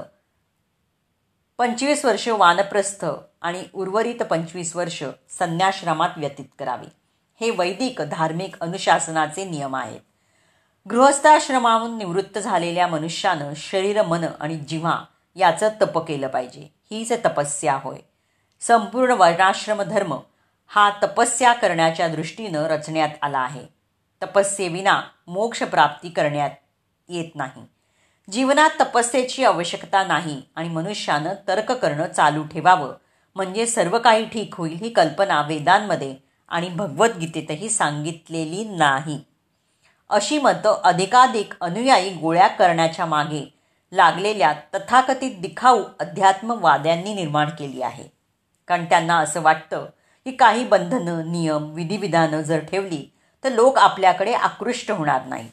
पंचवीस 1.61 2.05
वर्ष 2.05 2.29
वानप्रस्थ 2.29 3.07
आणि 3.43 3.65
उर्वरित 3.75 4.23
पंचवीस 4.23 4.77
वर्ष 4.77 5.05
संन्याश्रमात 5.39 6.09
व्यतीत 6.17 6.45
करावी. 6.59 6.87
हे 7.41 7.51
वैदिक 7.51 8.01
धार्मिक 8.01 8.61
अनुशासनाचे 8.61 9.45
नियम 9.45 9.77
आहेत. 9.77 10.01
गृहस्थाश्रमाहून 10.91 11.99
निवृत्त 11.99 12.39
झालेल्या 12.39 12.87
मनुष्यानं 12.87 13.53
शरीर 13.57 14.03
मन 14.03 14.27
आणि 14.41 14.57
जिव्हा 14.57 15.05
याचं 15.37 15.69
तप 15.83 15.99
केलं 15.99 16.29
पाहिजे. 16.29 16.75
हीच 16.91 17.13
तपस्या 17.13 17.79
होय. 17.83 17.97
संपूर्ण 18.61 19.13
वर्णाश्रम 19.13 19.83
धर्म 19.83 20.19
हा 20.67 20.91
तपस्या 21.03 21.53
करण्याच्या 21.53 22.09
दृष्टीनं 22.09 22.63
रचण्यात 22.63 23.09
आला 23.23 23.39
आहे. 23.39 23.67
तपस्येविना 24.23 25.03
मोक्षप्राप्ती 25.27 26.09
करण्यात 26.09 26.51
येत 27.09 27.37
नाही. 27.37 27.63
जीवनात 28.33 28.71
तपस्येची 28.81 29.45
आवश्यकता 29.45 30.03
नाही 30.05 30.43
आणि 30.57 30.69
मनुष्यानं 30.69 31.35
तर्क 31.49 31.73
करणं 31.73 32.07
चालू 32.07 32.43
ठेवावं. 32.43 32.93
म्हणजे 33.37 33.67
सर्व 33.67 33.99
काही 33.99 34.25
ठीक 34.25 34.55
होईल 34.55 34.77
ही 34.83 34.91
कल्पना 34.91 35.41
वेदांमध्ये 35.43 36.15
आणि 36.49 36.69
भगवद्गीतेतही 36.69 37.69
सांगितलेली 37.69 38.65
नाही. 38.65 39.19
अशी 40.11 40.39
मतं 40.39 40.81
अधिकाधिक 40.85 41.55
अनुयायी 41.61 42.11
गोळ्या 42.11 42.47
करण्याच्या 42.47 43.07
मागे 43.07 43.45
लागलेल्या 43.93 44.53
तथाकथित 44.75 45.41
दिखाऊ 45.41 45.83
अध्यात्मवाद्यांनी 46.01 47.15
निर्माण 47.15 47.49
केली 47.49 47.83
आहे. 47.83 48.05
कारण 48.69 48.85
त्यांना 48.85 49.19
असं 49.19 49.43
वाटतं 49.43 49.87
की 50.25 50.33
काही 50.33 50.65
बंधनं 50.65 51.33
नियम 51.33 51.73
विधिविधानं 51.73 52.43
जर 52.43 52.59
ठेवली 52.59 53.07
तर 53.45 53.53
लोक 53.53 53.79
आपल्याकडे 53.79 54.33
आकृष्ट 54.33 54.91
होणार 54.91 55.27
नाही 55.27 55.49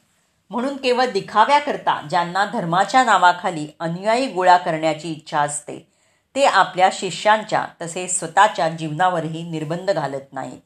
म्हणून 0.49 0.77
केवळ 0.77 1.05
दिखाव्याकरता 1.05 2.01
ज्यांना 2.09 2.45
धर्माच्या 2.45 3.03
नावाखाली 3.03 3.67
अनुयायी 3.79 4.27
गोळा 4.27 4.57
करण्याची 4.57 5.11
इच्छा 5.11 5.39
असते 5.39 5.91
ते 6.35 6.45
आपल्या 6.45 6.89
शिष्यांच्या 6.93 7.67
तसेच 7.81 8.19
स्वतःच्या 8.19 8.69
जीवनावरही 8.69 9.49
निर्बंध 9.49 9.91
घालत 9.91 10.33
नाहीत. 10.33 10.61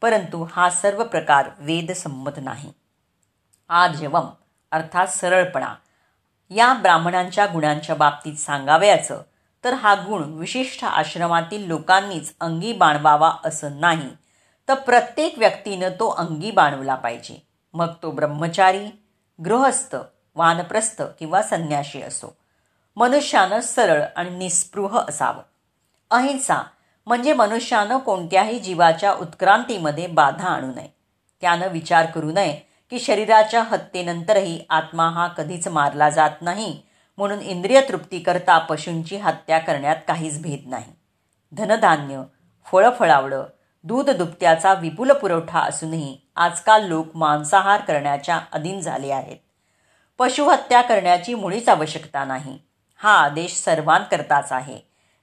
परंतु 0.00 0.46
हा 0.52 0.70
सर्व 0.70 1.04
प्रकार 1.04 1.50
वेदसंमत 1.58 2.30
नाही. 2.36 2.72
आर्जवम 3.68 4.26
अर्थात 4.72 5.06
सरळपणा 5.06 5.74
या 6.50 6.72
ब्राह्मणांच्या 6.72 7.46
गुणांच्या 7.46 7.94
बाबतीत 7.94 8.36
सांगावयाचं 8.36 9.22
तर 9.64 9.74
हा 9.74 9.94
गुण 9.94 10.22
विशिष्ट 10.24 10.84
आश्रमातील 10.84 11.66
लोकांनीच 11.66 12.34
अंगी 12.40 12.72
बाणवावा 12.72 13.32
असं 13.44 13.80
नाही 13.80 14.08
तर 14.68 14.74
प्रत्येक 14.74 15.38
व्यक्तीनं 15.38 15.88
तो 15.88 16.08
अंगी 16.08 16.50
बाणवला 16.50 16.94
पाहिजे. 16.94 17.46
मग 17.72 17.88
तो 18.02 18.10
ब्रह्मचारी 18.10 18.99
गृहस्थ 19.44 19.96
वानप्रस्थ 20.34 21.02
किंवा 21.18 21.42
संन्याशी 21.42 22.02
असो. 22.02 22.36
मनुष्यानं 22.96 23.60
सरळ 23.60 24.02
आणि 24.16 24.30
निस्पृह 24.30 25.00
असावं. 25.08 25.42
अहिंसा 26.10 26.64
म्हणजे 27.06 27.32
मनुष्यानं 27.32 27.98
कोणत्याही 27.98 28.58
जीवाच्या 28.58 29.12
उत्क्रांतीमध्ये 29.12 30.06
बाधा 30.06 30.48
आणू 30.48 30.66
नये. 30.66 30.88
त्यानं 31.40 31.68
विचार 31.68 32.06
करू 32.06 32.32
नये 32.32 32.52
की 32.90 33.00
शरीराच्या 33.00 33.62
हत्येनंतरही 33.62 34.64
आत्मा 34.70 35.08
हा 35.08 35.28
कधीच 35.28 35.68
मारला 35.68 36.10
जात 36.10 36.30
नाही 36.40 36.82
म्हणून 37.18 37.40
इंद्रिय 37.40 37.80
तृप्तीकरता 37.80 38.58
पशूंची 38.58 39.16
हत्या 39.16 39.58
करण्यात 39.58 39.96
काहीच 40.08 40.42
भेद 40.42 40.62
नाही. 40.66 40.92
धनधान्य 41.52 42.22
फळफळावळं 42.72 43.44
दूध 43.82 44.10
दुपत्याचा 44.10 44.74
विपुल 44.74 45.12
पुरवठा 45.12 45.60
असूनही 45.60 46.18
आजकाल 46.40 46.86
लोक 46.86 47.06
मांसाहार 47.14 47.80
करण्याच्या 47.80 48.40
अधीन 48.52 48.80
झाले 48.80 49.10
आहेत. 49.10 49.36
पशुहत्या 50.18 50.80
करण्याची 50.80 51.34
मुळीच 51.34 51.68
आवश्यकता 51.68 52.24
नाही. 52.24 52.58
हा 52.96 53.14
आदेश 53.14 53.56
सर्वांकरताच 53.56 54.52
आहे. 54.52 54.78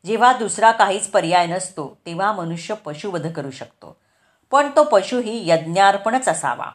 जेव्हा 0.05 0.33
दुसरा 0.33 0.71
काहीच 0.71 1.07
पर्याय 1.07 1.45
नसतो 1.45 1.97
तेव्हा 2.05 2.31
मनुष्य 2.31 2.73
पशुवध 2.73 3.27
करू 3.27 3.51
शकतो. 3.51 3.97
पण 4.51 4.69
तो 4.75 4.83
पशुही 4.83 5.49
यज्ञार्पणच 5.49 6.27
असावा. 6.27 6.71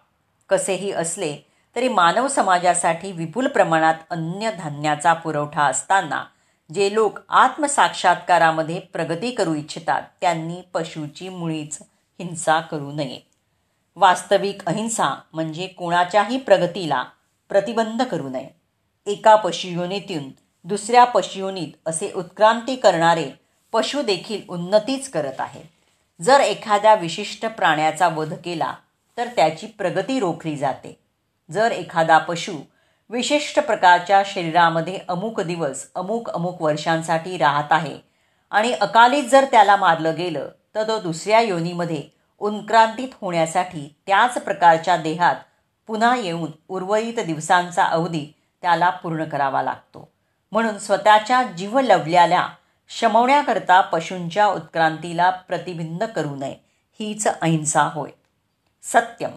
कसेही 0.49 0.93
असले 0.93 1.37
तरी 1.77 1.89
मानव 1.89 2.29
समाजासाठी 2.29 3.13
विपुल 3.13 3.47
प्रमाणात 3.47 3.95
अन्य 4.11 4.51
धान्याचा 4.51 5.13
पुरवठा 5.13 5.63
असताना 5.63 6.25
जे 6.75 6.95
लोक 6.95 7.19
आत्मसाक्षात्कारामध्ये 7.29 8.81
प्रगती 8.81 9.31
करू 9.31 9.55
इच्छितात 9.55 10.03
त्यांनी 10.21 10.63
पशुची 10.75 11.29
मुळीच 11.29 11.79
हिंसा 12.19 12.61
करू 12.61 12.93
नये. 12.93 13.32
वास्तविक 13.97 14.63
अहिंसा 14.67 15.15
म्हणजे 15.33 15.67
कोणाच्याही 15.67 16.37
प्रगतीला 16.37 17.05
प्रतिबंध 17.49 18.03
करू 18.03 18.29
नये. 18.29 18.49
एका 19.07 19.35
पशुयोनीतून 19.37 20.31
दुसऱ्या 20.65 21.05
पशुयोनीत 21.05 21.73
असे 21.87 22.13
उत्क्रांती 22.15 22.77
करणारे 22.77 23.31
पशु 23.73 24.03
देखील 24.03 24.41
उन्नतीच 24.49 25.11
करत 25.11 25.41
आहेत. 25.41 25.65
जर 26.21 26.41
एखाद्या 26.41 26.95
विशिष्ट 26.95 27.47
प्राण्याचा 27.47 28.09
वध 28.09 28.35
केला 28.45 28.75
तर 29.19 29.29
त्याची 29.37 29.67
प्रगती 29.67 30.19
रोखली 30.21 30.57
जाते. 30.57 30.99
जर 31.51 31.71
एखादा 31.71 32.19
पशु 32.19 32.53
विशिष्ट 33.11 33.59
प्रकारच्या 33.61 34.23
शरीरामध्ये 34.27 34.99
अमुक 35.09 35.41
दिवस 35.41 35.87
अमुक 35.95 36.31
अमुक 36.31 36.63
वर्षांसाठी 36.63 37.37
राहत 37.39 37.73
आहे 37.73 37.99
आणि 38.51 38.73
अकालीत 38.73 39.25
जर 39.25 39.45
त्याला 39.45 39.77
मारलं 39.77 40.15
गेलं 40.15 40.49
तर 40.75 40.89
तो 40.89 40.99
दुसऱ्या 41.01 41.41
योनीमध्ये 41.41 42.03
उत्क्रांतीत 42.43 43.09
होण्यासाठी 43.21 43.95
त्याच 44.07 44.39
प्रकारच्या 44.39 44.97
देहात 44.97 45.35
पुन्हा 45.87 46.17
येऊन 46.17 46.51
उर्वरित 46.69 47.21
दिवसांचा 47.27 47.85
अवधी 47.85 48.27
त्याला 48.63 48.91
पूर्ण 48.91 49.25
करावा 49.25 49.63
लागतो. 49.63 50.13
म्हणून 50.53 50.79
स्वतःच्या 50.79 51.43
जीव 51.43 51.81
लवल्याला 51.81 52.49
शमवण्याकरता 52.89 53.81
पशूंच्या 53.81 54.47
उत्क्रांतीला 54.47 55.31
प्रतिबिंब 55.31 56.03
करू 56.03 56.37
नये 56.37 56.57
हीच 57.01 57.27
अहिंसा 57.27 57.83
होय. 57.83 58.11
सत्यम 58.83 59.31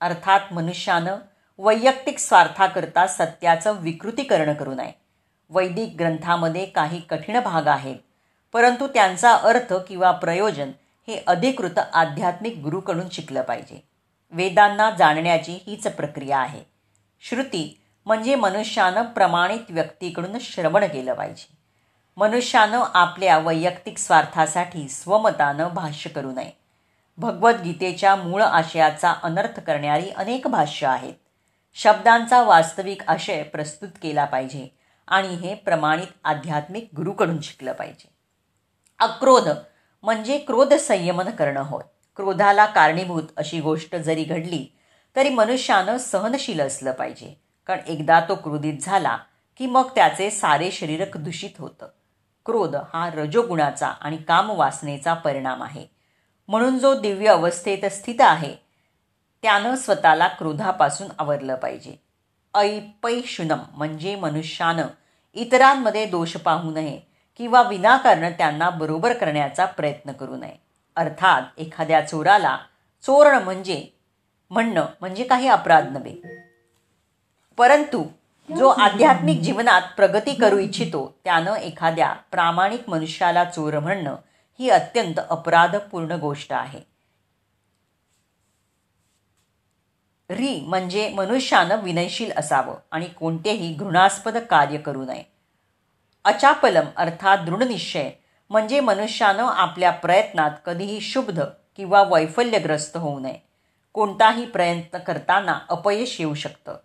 अर्थात 0.00 0.40
मनुष्यानं 0.52 1.16
वैयक्तिक 1.58 2.18
स्वार्थाकरता 2.18 3.06
सत्याचं 3.06 3.72
विकृतीकरण 3.72 4.54
करू 4.54 4.74
नये. 4.74 4.92
वैदिक 5.50 5.96
ग्रंथामध्ये 5.98 6.64
काही 6.66 7.00
कठीण 7.00 7.40
भाग 7.40 7.66
आहेत 7.66 7.96
परंतु 8.52 8.86
त्यांचा 8.86 9.34
अर्थ 9.34 9.72
किंवा 9.72 10.10
प्रयोजन 10.10 10.70
हे 11.06 11.22
अधिकृत 11.26 11.78
आध्यात्मिक 11.78 12.56
गुरुकडून 12.56 13.08
शिकलं 13.12 13.42
पाहिजे. 13.42 13.88
वेदांना 14.30 14.90
जाणण्याची 14.90 15.52
हीच 15.66 15.86
प्रक्रिया 15.86 16.38
आहे. 16.38 16.64
श्रुती 17.20 17.82
म्हणजे 18.06 18.34
मनुष्यानं 18.34 19.02
प्रमाणित 19.02 19.60
व्यक्तीकडून 19.70 20.38
श्रवण 20.40 20.84
केलं 20.84 21.14
पाहिजे. 21.14 21.56
मनुष्यानं 22.16 22.84
आपल्या 22.94 23.38
वैयक्तिक 23.38 23.98
स्वार्थासाठी 23.98 24.88
स्वमतानं 24.88 25.68
भाष्य 25.74 26.10
करू 26.10 26.32
नये. 26.32 26.50
भगवद्गीतेच्या 27.18 28.16
मूळ 28.16 28.42
आशयाचा 28.42 29.14
अनर्थ 29.22 29.60
करणारी 29.60 30.10
अनेक 30.10 30.46
भाष्य 30.46 30.86
आहेत. 30.86 31.14
शब्दांचा 31.74 32.42
वास्तविक 32.42 33.02
आशय 33.08 33.42
प्रस्तुत 33.42 33.88
केला 34.02 34.24
पाहिजे 34.24 34.68
आणि 35.08 35.28
हे 35.28 35.54
प्रमाणित 35.54 36.06
आध्यात्मिक 36.24 36.88
गुरुकडून 36.96 37.40
शिकलं 37.40 37.72
पाहिजे. 37.72 38.08
अक्रोध 38.98 39.48
म्हणजे 40.02 40.38
क्रोध 40.38 40.74
संयमन 40.74 41.30
करणं 41.30 41.62
होय. 41.62 41.82
क्रोधाला 42.16 42.66
कारणीभूत 42.66 43.22
अशी 43.36 43.60
गोष्ट 43.60 43.96
जरी 43.96 44.24
घडली 44.24 44.66
तरी 45.16 45.28
मनुष्यानं 45.28 45.98
सहनशील 45.98 46.60
असलं 46.60 46.92
पाहिजे. 46.92 47.42
कारण 47.66 47.80
एकदा 47.86 48.20
तो 48.20 48.34
क्रोधित 48.34 48.74
झाला 48.82 49.18
की 49.58 49.66
मग 49.66 49.88
त्याचे 49.94 50.30
सारे 50.30 50.70
शरीर 50.70 51.16
दूषित 51.16 51.50
होतं. 51.58 51.86
क्रोध 52.46 52.76
हा 52.76 53.10
रजोगुणाचा 53.14 53.86
आणि 53.86 54.16
कामवासनेचा 54.16 55.14
परिणाम 55.14 55.62
आहे. 55.62 55.86
म्हणून 56.48 56.78
जो 56.78 57.00
दिव्य 57.00 57.26
अवस्थेत 57.26 57.84
स्थित 57.84 58.20
आहे 58.20 58.54
त्यानं 59.42 59.76
स्वतःला 59.76 60.28
क्रोधापासून 60.28 61.08
आवरलं 61.18 61.54
पाहिजे. 61.54 62.02
ऐपैशुनम 62.54 63.58
म्हणजे 63.74 64.16
मनुष्यानं 64.16 64.86
इतरांमध्ये 65.34 66.06
दोष 66.06 66.36
पाहू 66.36 66.70
नये 66.70 67.11
किंवा 67.38 67.62
विनाकारण 67.62 68.32
त्यांना 68.32 68.70
बरोबर 68.70 69.12
करण्याचा 69.12 69.64
प्रयत्न 69.64 70.12
करू 70.12 70.36
नये. 70.36 70.62
अर्थात 70.96 71.42
एखाद्या 71.58 72.00
चोराला 72.00 72.58
चोरण 73.02 73.42
म्हणजे 73.42 73.86
म्हणणं 74.50 74.86
म्हणजे 75.00 75.24
काही 75.24 75.48
अपराध 75.48 75.86
नव्हे. 75.92 76.16
परंतु 77.56 78.04
जो 78.56 78.68
आध्यात्मिक 78.68 79.40
जीवनात 79.40 79.82
प्रगती 79.96 80.34
करू 80.34 80.58
इच्छितो 80.58 81.18
त्यानं 81.24 81.54
एखाद्या 81.54 82.12
प्रामाणिक 82.12 82.88
मनुष्याला 82.88 83.44
चोर 83.44 83.78
म्हणणं 83.78 84.16
ही 84.58 84.70
अत्यंत 84.70 85.20
अपराधपूर्ण 85.30 86.12
गोष्ट 86.12 86.52
आहे. 86.52 86.80
री 90.30 90.60
म्हणजे 90.60 91.08
मनुष्यानं 91.08 91.80
विनयशील 91.80 92.32
असावं 92.36 92.74
आणि 92.90 93.06
कोणतेही 93.06 93.74
घृणास्पद 93.74 94.36
कार्य 94.36 94.78
करू 94.78 95.04
नये. 95.04 95.31
अचापलम 96.24 96.84
अर्थात 96.96 97.38
दृढनिश्चय 97.38 98.10
म्हणजे 98.50 98.80
मनुष्यानं 98.80 99.44
आपल्या 99.44 99.90
प्रयत्नात 99.90 100.50
कधीही 100.66 101.00
शुभ्ध 101.00 101.42
किंवा 101.76 102.02
वैफल्यग्रस्त 102.02 102.96
होऊ 102.96 103.18
नये. 103.18 103.38
कोणताही 103.92 104.46
प्रयत्न 104.46 104.98
करताना 104.98 105.58
अपयश 105.70 106.20
येऊ 106.20 106.34
शकतं. 106.34 106.76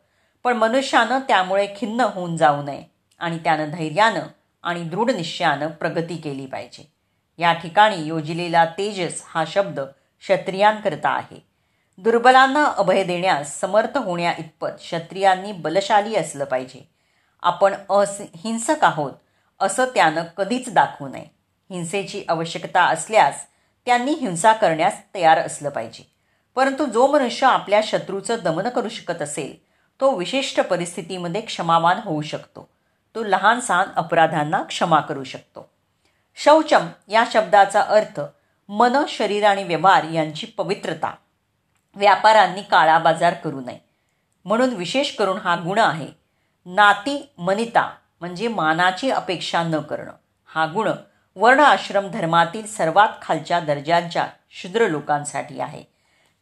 पण 0.44 0.58
मनुष्यानं 0.58 1.20
त्यामुळे 1.20 1.68
खिन्न 1.78 2.02
होऊन 2.02 2.38
जाऊ 2.38 2.64
नये 2.64 2.84
आणि 3.20 3.38
त्यानं 3.38 3.70
धैर्यानं 3.70 4.20
आणि 4.64 4.84
दृढ 4.84 5.12
निश्चयानं 5.12 5.68
प्रगती 5.68 6.18
केली 6.18 6.46
पाहिजे. 6.46 6.92
या 7.38 7.54
ठिकाणी 7.54 8.06
योजलेला 8.06 8.66
तेजस 8.66 9.22
हा 9.26 9.44
शब्द 9.48 9.80
क्षत्रियांकरता 10.20 11.10
आहे. 11.10 11.48
दुर्बलांना 11.98 12.64
अभय 12.66 13.04
देण्यास 13.04 13.60
समर्थ 13.60 13.98
होण्या 13.98 14.34
इतपत 14.40 14.70
क्षत्रियांनी 14.70 15.52
बलशाली 15.52 16.16
असलं 16.16 16.46
पाहिजे. 16.46 16.90
आपण 17.42 17.74
अहिंसक 17.90 18.84
आहोत 18.84 19.12
असं 19.60 19.86
त्यानं 19.86 20.24
कधीच 20.38 20.74
दाखवू 20.74 21.08
नये. 21.08 21.26
हिंसेची 21.70 22.24
आवश्यकता 22.30 22.84
असल्यास 22.84 23.46
त्यांनी 23.86 24.12
हिंसा 24.12 24.54
करण्यास 24.54 25.02
तयार 25.16 25.38
असलं 25.38 25.70
पाहिजे. 25.70 26.12
परंतु 26.56 26.86
जो 26.86 27.08
मनुष्य 27.08 27.48
आपल्या 27.48 27.82
शत्रूचं 27.84 28.38
दमन 28.44 28.70
करू 28.70 28.90
शकत 28.90 29.22
असेल 29.22 29.64
तो 30.02 30.16
विशिष्ट 30.16 30.60
परिस्थितीमध्ये 30.60 31.42
क्षमावान 31.42 31.98
होऊ 32.04 32.22
शकतो. 32.22 32.70
तो 33.16 33.24
लहान 33.24 33.60
सहान 33.60 33.88
अपराधांना 33.96 34.64
क्षमा 34.64 35.00
करू 35.00 35.24
शकतो. 35.24 35.70
शौचम 36.36 36.88
या 37.08 37.24
शब्दाचा 37.32 37.82
अर्थ 37.82 38.22
मन 38.70 39.06
शरीर 39.10 39.46
आणि 39.46 39.64
व्यवहार 39.64 40.04
यांची 40.04 40.48
पवित्रता. 40.48 41.16
व्यापारांनी 41.96 42.62
काळा 42.62 43.00
बाजार 43.00 43.34
करू 43.34 43.62
नये. 43.62 43.80
म्हणून 44.46 44.70
विशेष 44.70 45.16
करून 45.16 45.38
हा 45.38 45.56
गुण 45.56 45.80
आहे. 45.80 46.08
नाती 46.66 47.34
मनिता 47.38 47.96
म्हणजे 48.20 48.48
मानाची 48.48 49.12
अपेक्षा 49.12 49.64
न 49.64 49.80
करणं. 49.80 50.12
हा 50.46 50.66
गुण 50.66 50.90
वर्ण 51.36 51.60
आश्रम 51.60 52.08
धर्मातील 52.08 52.66
सर्वात 52.68 53.10
खालच्या 53.22 53.60
दर्जांच्या 53.60 54.28
शूद्र 54.50 54.88
लोकांसाठी 54.88 55.60
आहे. 55.60 55.84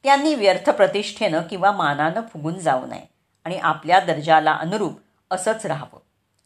त्यांनी 0.03 0.35
व्यर्थ 0.35 0.69
प्रतिष्ठेनं 0.69 1.41
किंवा 1.41 1.71
मानानं 1.71 2.21
फुगून 2.21 2.59
जाऊ 2.59 2.85
नये 2.85 3.09
आणि 3.45 3.57
आपल्या 3.57 3.99
दर्जाला 3.99 4.53
अनुरूप 4.53 4.99
असंच 5.31 5.65
राहावं. 5.65 5.99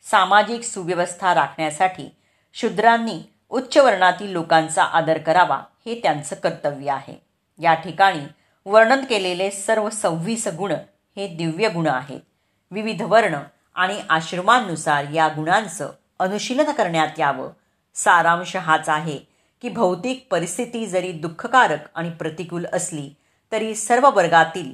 सामाजिक 0.03 0.63
सुव्यवस्था 0.63 1.33
राखण्यासाठी 1.33 2.15
शूद्रांनी 2.53 3.21
उच्च 3.49 3.77
वर्णातील 3.77 4.31
लोकांचा 4.31 4.83
आदर 4.83 5.17
करावा 5.17 5.61
हे 5.85 5.99
त्यांचं 6.03 6.35
कर्तव्य 6.35 6.91
आहे. 6.91 7.15
या 7.57 7.73
ठिकाणी 7.73 8.25
वर्णन 8.65 9.05
केलेले 9.05 9.51
सर्व 9.51 9.89
सव्वीस 9.89 10.47
गुण 10.47 10.71
हे 11.15 11.27
दिव्य 11.27 11.69
गुण 11.69 11.87
आहेत. 11.87 12.19
विविध 12.71 13.01
वर्ण 13.01 13.35
आणि 13.79 14.01
आश्रमांनुसार 14.09 15.05
या 15.13 15.27
गुणांचं 15.27 15.91
अनुशीलन 16.19 16.71
करण्यात 16.71 17.19
यावं. 17.19 17.51
सारांश 17.95 18.55
हाच 18.55 18.89
आहे 18.89 19.19
की 19.61 19.69
भौतिक 19.69 20.27
परिस्थिती 20.31 20.85
जरी 20.85 21.11
दुःखकारक 21.11 21.79
आणि 21.95 22.09
प्रतिकूल 22.09 22.65
असली 22.73 23.13
तरी 23.51 23.75
सर्व 23.75 24.09
वर्गातील 24.09 24.73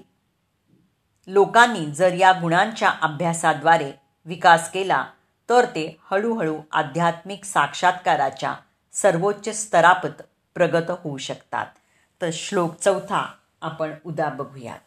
लोकांनी 1.28 1.86
जर 1.86 2.14
या 2.14 2.32
गुणांच्या 2.32 2.94
अभ्यासाद्वारे 3.02 3.92
विकास 4.26 4.72
केला 4.72 5.06
तर 5.50 5.66
ते 5.66 5.98
हळूहळू 6.12 6.58
आध्यात्मिक 6.72 7.46
साक्षात्काराच्या 7.46 8.56
सर्वोच्च 8.94 9.50
स्तरापत 9.56 10.22
प्रगत 10.56 10.92
होऊ 11.04 11.18
शकतात. 11.18 11.66
तर 12.22 12.30
श्लोक 12.34 12.76
चौथा 12.76 13.34
आपण 13.62 13.92
उद्या 14.06 14.30
बघूयात. 14.30 14.80